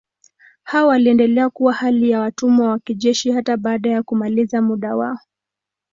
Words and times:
Hao 0.63 0.87
waliendelea 0.87 1.49
kuwa 1.49 1.73
hali 1.73 2.09
ya 2.09 2.19
watumwa 2.19 2.69
wa 2.69 2.79
kijeshi 2.79 3.31
hata 3.31 3.57
baada 3.57 3.89
ya 3.89 4.03
kumaliza 4.03 4.61
muda 4.61 4.95
wao. 4.95 5.17